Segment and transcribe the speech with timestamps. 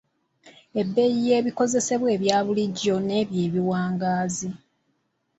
[0.81, 4.49] Ebbeeyi y’ebikozesebwa ebyabulijjo n’ebyo ebiwangaazi.